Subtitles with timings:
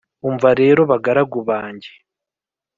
[0.29, 1.91] Umva rero bagaragu banjye